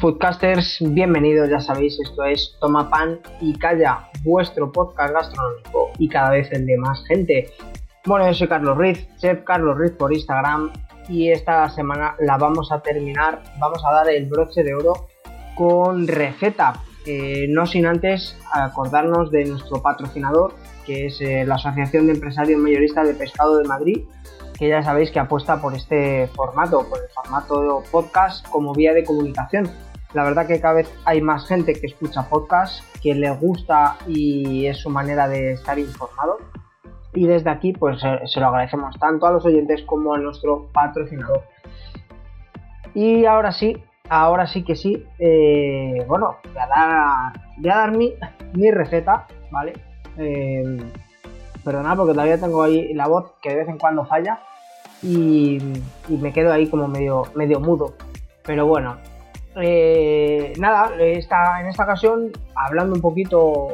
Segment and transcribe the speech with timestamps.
[0.00, 6.30] Foodcasters, bienvenidos, ya sabéis, esto es Toma Pan y Calla, vuestro podcast gastronómico y cada
[6.30, 7.50] vez el de más gente.
[8.04, 10.70] Bueno, yo soy Carlos Riz, chef Carlos Riz por Instagram
[11.08, 15.08] y esta semana la vamos a terminar, vamos a dar el broche de oro
[15.54, 16.74] con receta,
[17.48, 23.06] no sin antes acordarnos de nuestro patrocinador, que es eh, la Asociación de Empresarios Mayoristas
[23.06, 24.04] de Pescado de Madrid,
[24.58, 29.04] que ya sabéis que apuesta por este formato, por el formato podcast como vía de
[29.04, 29.68] comunicación.
[30.12, 34.66] La verdad que cada vez hay más gente que escucha podcast, que le gusta y
[34.66, 36.38] es su manera de estar informado.
[37.12, 41.42] Y desde aquí pues se lo agradecemos tanto a los oyentes como a nuestro patrocinador.
[42.94, 48.14] Y ahora sí, ahora sí que sí, eh, bueno, voy a dar, dar mi,
[48.52, 49.72] mi receta, ¿vale?
[50.16, 50.78] Eh,
[51.64, 54.40] perdonad porque todavía tengo ahí la voz que de vez en cuando falla
[55.02, 55.58] y,
[56.08, 57.94] me quedo ahí como medio, medio mudo.
[58.42, 58.96] Pero bueno,
[59.56, 63.68] eh, nada, esta, en esta ocasión hablando un poquito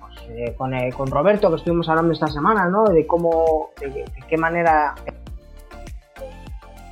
[0.00, 2.84] pues, eh, con, eh, con, Roberto que estuvimos hablando esta semana, ¿no?
[2.84, 4.94] De cómo, de, qué manera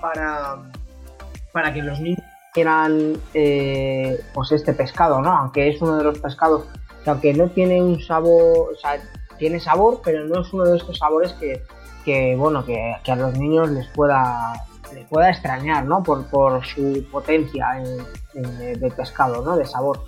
[0.00, 0.56] para,
[1.52, 5.32] para que los niños quieran pues este pescado, ¿no?
[5.36, 6.66] Aunque es uno de los pescados
[7.02, 8.76] que aunque no tiene un sabor,
[9.38, 11.62] tiene sabor, pero no es uno de estos sabores que,
[12.04, 14.52] que bueno, que, a los niños les pueda,
[14.94, 16.02] les pueda extrañar, ¿no?
[16.02, 17.82] Por, por su potencia
[18.34, 19.56] de pescado, ¿no?
[19.56, 20.00] De sabor.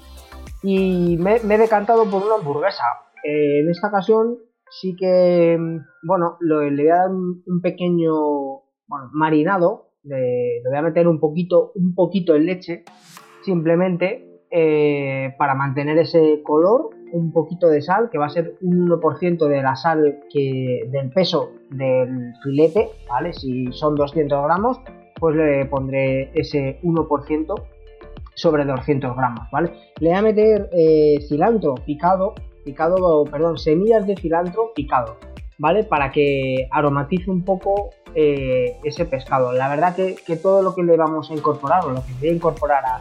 [0.62, 2.84] Y me, he decantado por una hamburguesa.
[3.22, 4.38] Eh, en esta ocasión
[4.68, 5.56] sí que,
[6.02, 8.12] bueno, le voy a dar un, pequeño
[8.88, 9.92] bueno, marinado.
[10.02, 12.84] Le, voy a meter un poquito, un poquito en leche,
[13.44, 18.88] simplemente eh, para mantener ese color un poquito de sal, que va a ser un
[18.88, 23.32] 1% de la sal que, del peso del filete, ¿vale?
[23.32, 24.80] Si son 200 gramos,
[25.18, 27.54] pues le pondré ese 1%
[28.34, 29.72] sobre 200 gramos, ¿vale?
[30.00, 32.34] Le voy a meter eh, cilantro picado,
[32.64, 35.16] picado, perdón, semillas de cilantro picado,
[35.58, 35.84] ¿vale?
[35.84, 39.52] Para que aromatice un poco eh, ese pescado.
[39.52, 42.28] La verdad que, que, todo lo que le vamos a incorporar, o lo que voy
[42.28, 43.00] a incorporar a,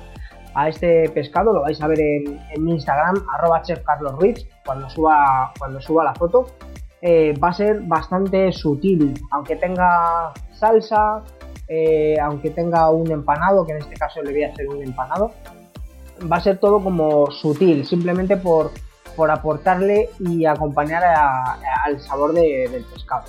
[0.56, 3.16] a este pescado, lo vais a ver en, mi Instagram,
[4.66, 6.48] cuando suba, cuando suba la foto.
[7.02, 11.22] Eh, va a ser bastante sutil, aunque tenga salsa,
[11.68, 15.32] eh, aunque tenga un empanado, que en este caso le voy a hacer un empanado,
[16.32, 18.72] va a ser todo como sutil, simplemente por,
[19.16, 23.26] por aportarle y acompañar al sabor del pescado,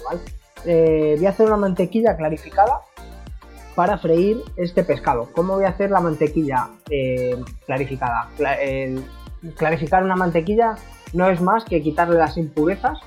[0.65, 2.81] eh, voy a hacer una mantequilla clarificada
[3.76, 5.28] para freír este pescado.
[5.32, 8.28] ¿Cómo voy a hacer la mantequilla eh, clarificada?
[9.56, 10.75] clarificar una mantequilla
[11.12, 12.98] no es más que quitarle las impurezas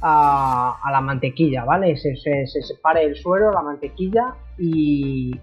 [0.00, 1.96] a, la mantequilla, ¿vale?
[1.96, 2.14] Se,
[2.46, 5.36] separe el suero, la mantequilla y,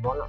[0.00, 0.24] bueno,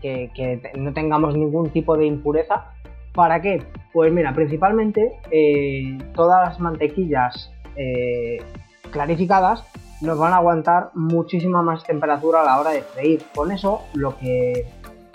[0.00, 2.72] que, no tengamos ningún tipo de impureza.
[3.14, 3.62] ¿Para qué?
[3.92, 8.38] Pues mira, principalmente eh, todas las mantequillas eh,
[8.90, 9.64] clarificadas
[10.00, 13.22] nos van a aguantar muchísima más temperatura a la hora de freír.
[13.34, 14.66] Con eso lo que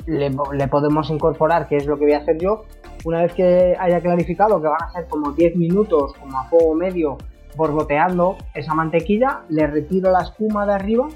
[0.06, 2.66] le, podemos incorporar, que es lo que voy a hacer yo,
[3.06, 6.74] una vez que haya clarificado, que van a ser como 10 minutos, como a fuego
[6.74, 7.18] medio,
[7.56, 11.08] borboteando esa mantequilla, le retiro la espuma de arriba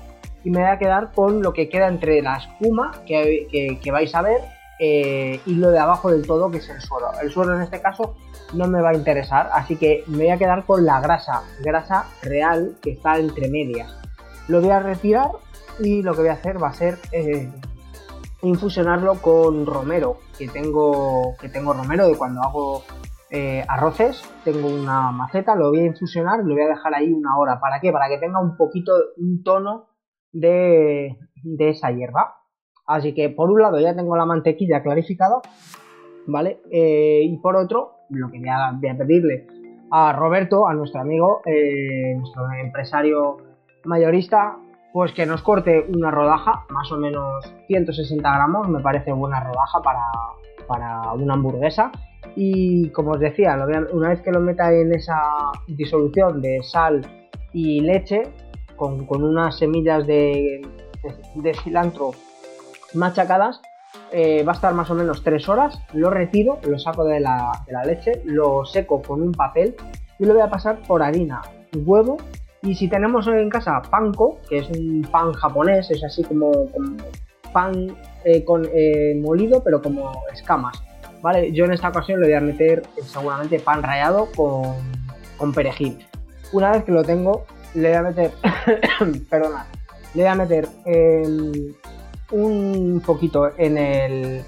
[0.44, 4.22] y me voy a quedar con lo que queda entre la espuma que, vais a
[4.22, 4.42] ver
[4.80, 7.08] eh, y lo de abajo del todo, que es el suelo.
[7.22, 8.16] El suelo en este caso
[8.54, 12.06] no me va a interesar, así que me voy a quedar con la grasa, grasa
[12.22, 13.96] real que está entre medias.
[14.48, 15.30] Lo voy a retirar
[15.80, 17.50] y lo que voy a hacer va a ser eh,
[18.42, 22.84] infusionarlo con romero, que tengo, que tengo romero de cuando hago
[23.30, 27.12] eh, arroces, tengo una maceta, lo voy a infusionar y lo voy a dejar ahí
[27.12, 27.60] una hora.
[27.60, 27.92] ¿Para qué?
[27.92, 29.88] Para que tenga un poquito, un tono
[30.32, 32.36] de, de esa hierba.
[32.86, 35.42] Así que por un lado ya tengo la mantequilla clarificada,
[36.28, 36.62] ¿vale?
[36.70, 39.48] Eh, y por otro, lo que voy a, pedirle
[39.92, 43.38] a Roberto, a nuestro amigo, eh, nuestro empresario
[43.86, 44.58] mayorista,
[44.92, 49.82] pues que nos corte una rodaja, más o menos 160 gramos, me parece buena rodaja
[49.82, 50.06] para,
[50.68, 51.92] para una hamburguesa.
[52.36, 53.58] Y como os decía,
[53.92, 55.20] una vez que lo meta en esa
[55.68, 57.02] disolución de sal
[57.52, 58.24] y leche,
[58.76, 60.62] con, unas semillas de,
[61.36, 62.12] de cilantro
[62.94, 63.62] machacadas,
[64.12, 67.64] eh, va a estar más o menos 3 horas, lo retiro, lo saco de la,
[67.86, 69.76] leche, lo seco con un papel
[70.20, 71.42] y lo voy a pasar por harina,
[71.76, 72.18] huevo
[72.62, 76.52] y si tenemos en casa panko, que es un pan japonés, es así como,
[77.52, 80.82] pan eh, con, eh, molido pero como escamas,
[81.22, 81.52] ¿vale?
[81.52, 84.76] Yo en esta ocasión le voy a meter seguramente pan rallado con,
[85.38, 86.06] con perejil.
[86.52, 88.32] Una vez que lo tengo, le voy a meter,
[89.30, 89.66] perdona,
[90.14, 90.68] le voy a meter
[92.34, 94.44] un poquito en,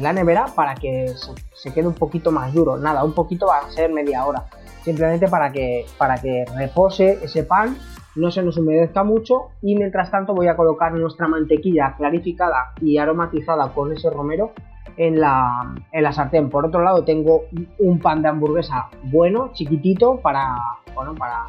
[0.00, 1.12] la nevera para que
[1.54, 2.78] se, quede un poquito más duro.
[2.78, 4.44] Nada, un poquito va a ser media hora.
[4.82, 7.76] Simplemente para que, para que repose ese pan,
[8.14, 12.96] no se nos humedezca mucho y mientras tanto voy a colocar nuestra mantequilla clarificada y
[12.96, 14.52] aromatizada con ese romero
[14.96, 16.48] en la, en la sartén.
[16.48, 17.42] Por otro lado tengo
[17.78, 20.56] un pan de hamburguesa bueno, chiquitito, para,
[20.94, 21.44] bueno, para,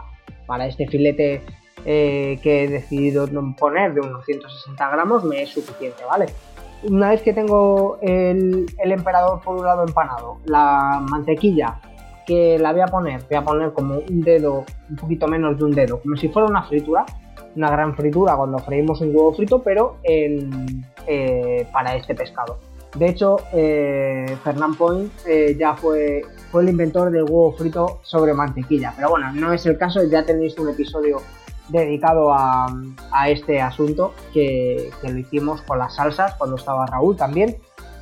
[0.46, 1.44] para este filete
[1.86, 3.28] eh, que he decidido
[3.58, 6.26] poner de unos 160 gramos me es suficiente, ¿vale?
[6.84, 11.80] Una vez que tengo el, emperador por un lado empanado, la mantequilla
[12.26, 15.64] que la voy a poner, voy a poner como un dedo, un poquito menos de
[15.64, 17.06] un dedo, como si fuera una fritura,
[17.56, 22.60] una gran fritura cuando freímos un huevo frito, pero eh, para este pescado.
[22.96, 28.34] De hecho, eh, Fernand Point eh, ya fue, fue el inventor del huevo frito sobre
[28.34, 31.22] mantequilla, pero bueno, no es el caso, ya tenéis un episodio
[31.70, 32.68] dedicado a,
[33.28, 37.56] este asunto que, lo hicimos con las salsas cuando estaba Raúl también.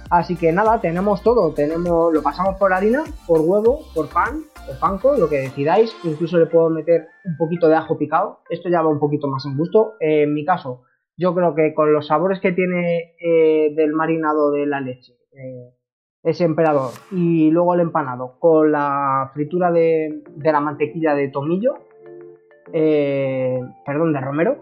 [0.10, 4.80] Así que nada, tenemos todo, tenemos, lo pasamos por harina, por huevo, por pan, o
[4.80, 5.96] panco, lo que decidáis.
[6.04, 8.42] Incluso le puedo meter un poquito de ajo picado.
[8.50, 9.94] Esto ya va un poquito más en gusto.
[10.00, 10.84] en mi caso,
[11.18, 15.74] yo creo que con los sabores que tiene eh, del marinado de la leche, eh,
[16.22, 21.76] ese emperador, y luego el empanado, con la fritura de la mantequilla de tomillo,
[22.74, 24.60] eh, perdón, de romero,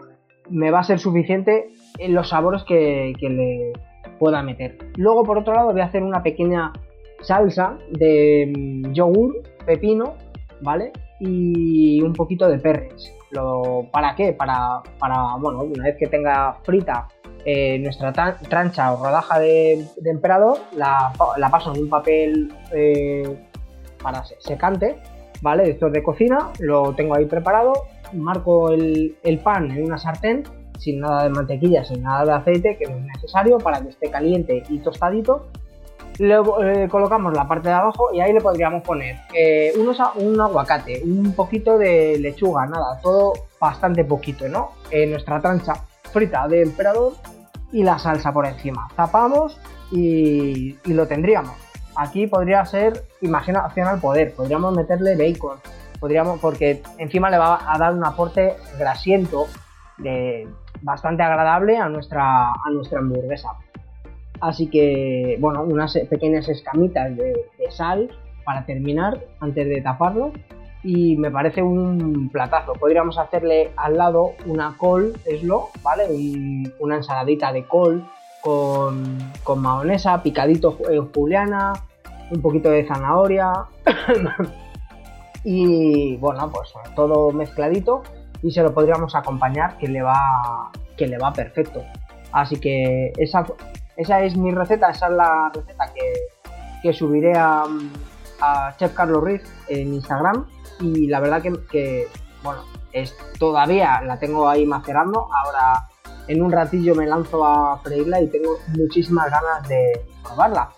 [0.50, 1.68] me va a ser suficiente
[1.98, 3.72] en los sabores que, le
[4.18, 4.78] pueda meter.
[4.96, 6.72] Luego, por otro lado, voy a hacer una pequeña
[7.20, 10.14] salsa de mm, yogur, pepino,
[10.60, 10.92] ¿vale?
[11.20, 13.12] Y un poquito de perres.
[13.30, 14.32] Lo, ¿Para qué?
[14.32, 17.08] Para, para, bueno, una vez que tenga frita
[17.46, 21.12] eh, nuestra trancha o rodaja de, emperador, la,
[21.50, 23.36] paso en un papel eh,
[24.02, 24.96] para secante,
[25.42, 25.70] ¿vale?
[25.70, 27.72] Esto de cocina, lo tengo ahí preparado
[28.14, 30.44] marco el, pan en una sartén
[30.78, 34.10] sin nada de mantequilla, sin nada de aceite, que no es necesario para que esté
[34.10, 35.46] caliente y tostadito.
[36.18, 41.02] Luego eh, colocamos la parte de abajo y ahí le podríamos poner eh, un aguacate,
[41.04, 44.72] un poquito de lechuga, nada, todo bastante poquito, ¿no?
[44.90, 45.74] En nuestra trancha
[46.12, 47.14] frita de emperador
[47.72, 48.88] y la salsa por encima.
[48.94, 49.58] Tapamos
[49.90, 51.63] y lo tendríamos.
[51.96, 55.58] Aquí podría ser imaginación al poder, podríamos meterle bacon,
[56.00, 59.46] podríamos, porque encima le va a dar un aporte grasiento
[60.82, 63.50] bastante agradable a nuestra, a nuestra hamburguesa.
[64.40, 67.34] Así que, bueno, unas pequeñas escamitas de,
[67.70, 68.10] sal
[68.44, 70.32] para terminar antes de taparlo
[70.82, 72.74] y me parece un platazo.
[72.74, 76.04] Podríamos hacerle al lado una col eslo, ¿vale?
[76.78, 78.04] una ensaladita de col
[78.44, 80.78] con, con mahonesa, picadito
[81.14, 81.72] juliana,
[82.30, 83.52] un poquito de zanahoria,
[85.44, 88.02] y bueno, pues todo mezcladito.
[88.42, 91.82] Y se lo podríamos acompañar que le va, que le va perfecto.
[92.30, 93.46] Así que esa,
[93.96, 95.90] esa es mi receta, esa es la receta
[96.82, 97.64] que, subiré a,
[98.76, 100.46] Chef Carlos Riz en Instagram.
[100.80, 102.08] Y la verdad que,
[102.42, 102.60] bueno,
[102.92, 105.88] es, todavía la tengo ahí macerando, ahora
[106.28, 110.70] en un ratillo me lanzo a freírla y tengo muchísimas ganas de probarla.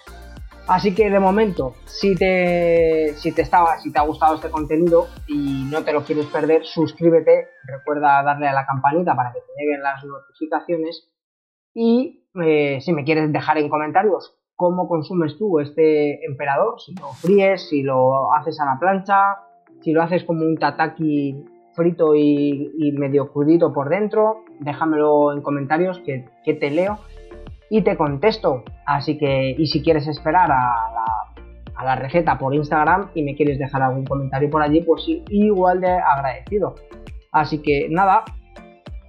[0.68, 5.06] Así que de momento, si te, si te estaba, si te ha gustado este contenido
[5.28, 9.62] y no te lo quieres perder, suscríbete, recuerda darle a la campanita para que te
[9.62, 11.08] lleguen las notificaciones
[11.72, 17.12] y eh, si me quieres dejar en comentarios cómo consumes tú este emperador, si lo
[17.12, 19.20] fríes, si lo haces a la plancha,
[19.82, 21.44] si lo haces como un tataki
[21.76, 26.98] frito y, medio crudito por dentro, déjamelo en comentarios que, te leo
[27.70, 28.64] y te contesto.
[28.86, 33.82] Así que, y si quieres esperar a la, receta por Instagram y me quieres dejar
[33.82, 36.74] algún comentario por allí, pues sí, igual de agradecido.
[37.30, 38.24] Así que nada,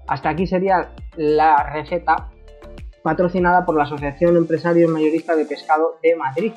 [0.07, 2.29] hasta aquí sería la receta.
[3.01, 6.51] patrocinada por la Asociación Empresarios Mayorista de Pescado de Madrid,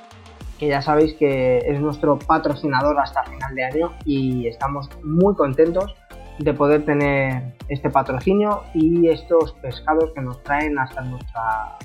[0.61, 5.97] que ya sabéis que es nuestro patrocinador hasta final de año y estamos muy contentos
[6.39, 11.79] de poder tener este patrocinio y estos pescados que nos traen hasta nuestra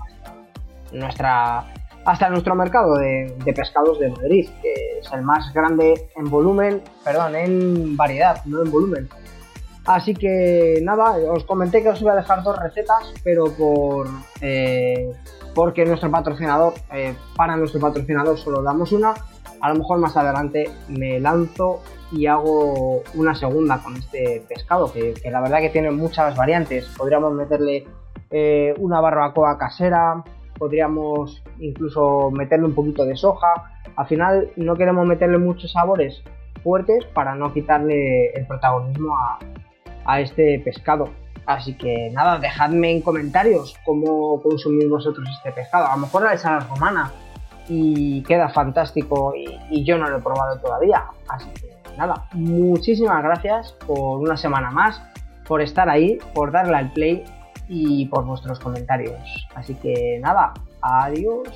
[0.91, 1.65] nuestra
[2.03, 7.35] hasta nuestro mercado de, pescados de Madrid, que es el más grande en volumen, perdón,
[7.35, 9.09] en variedad, no en volumen.
[9.85, 14.07] Así que nada, os comenté que os iba a dejar dos recetas, pero por
[14.41, 15.11] eh,
[15.53, 19.13] porque nuestro patrocinador, eh, para nuestro patrocinador solo damos una,
[19.61, 25.13] a lo mejor más adelante me lanzo y hago una segunda con este pescado, que,
[25.29, 26.87] la verdad que tiene muchas variantes.
[26.97, 27.85] Podríamos meterle
[28.31, 30.23] eh, una barbacoa casera,
[30.57, 33.71] podríamos incluso meterle un poquito de soja.
[33.95, 36.23] Al final no queremos meterle muchos sabores
[36.63, 39.39] fuertes para no quitarle el protagonismo a,
[40.05, 41.09] este pescado.
[41.45, 45.87] Así que nada, dejadme en comentarios cómo consumís vosotros este pescado.
[45.87, 47.11] A lo mejor la ensalada romana
[47.67, 51.05] y queda fantástico y, y, yo no lo he probado todavía.
[51.27, 55.01] Así que nada, muchísimas gracias por una semana más,
[55.47, 57.23] por estar ahí, por darle al play
[57.67, 59.47] y por vuestros comentarios.
[59.55, 61.47] Así que nada, adiós.